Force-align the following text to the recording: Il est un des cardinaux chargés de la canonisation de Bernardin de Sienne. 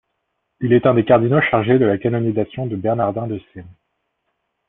Il 0.61 0.73
est 0.73 0.87
un 0.87 0.95
des 0.95 1.05
cardinaux 1.05 1.39
chargés 1.51 1.77
de 1.77 1.85
la 1.85 1.99
canonisation 1.99 2.65
de 2.65 2.75
Bernardin 2.75 3.27
de 3.27 3.39
Sienne. 3.53 3.69